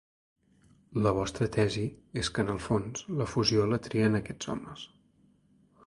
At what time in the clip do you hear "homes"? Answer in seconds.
4.55-4.91